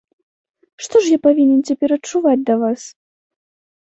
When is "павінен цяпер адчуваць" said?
1.27-2.45